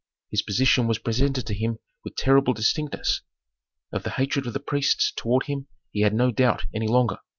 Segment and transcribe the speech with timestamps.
[0.31, 3.21] His position was presented to him with terrible distinctness.
[3.93, 7.19] Of the hatred of the priests toward him he had no doubt any longer.